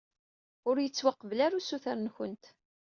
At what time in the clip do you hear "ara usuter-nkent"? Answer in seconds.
1.45-2.43